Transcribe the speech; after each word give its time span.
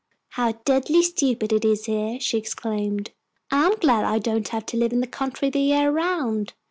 how 0.29 0.53
deadly 0.65 1.03
stupid 1.03 1.53
it 1.53 1.63
is 1.63 1.85
here!" 1.85 2.19
she 2.19 2.35
exclaimed. 2.35 3.11
"I'm 3.51 3.75
glad 3.75 4.01
that 4.03 4.11
I 4.11 4.17
don't 4.17 4.47
have 4.47 4.65
to 4.65 4.77
live 4.77 4.93
in 4.93 4.99
the 4.99 5.05
country 5.05 5.51
the 5.51 5.59
year 5.61 5.91
round! 5.91 6.55